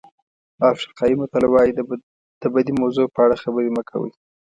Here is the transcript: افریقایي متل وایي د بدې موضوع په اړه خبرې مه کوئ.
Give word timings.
افریقایي 0.71 1.15
متل 1.19 1.43
وایي 1.49 1.71
د 2.41 2.45
بدې 2.53 2.73
موضوع 2.81 3.07
په 3.15 3.19
اړه 3.25 3.35
خبرې 3.43 3.69
مه 3.75 3.83
کوئ. 3.89 4.11